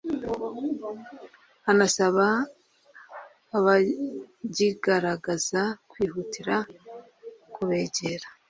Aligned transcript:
anasaba 1.71 2.25
abagigaragaza 3.57 5.61
kwihutira 5.89 6.55
kubegera 7.53 8.27